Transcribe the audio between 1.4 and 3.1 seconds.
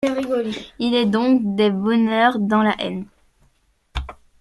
des bonheurs dans la haine!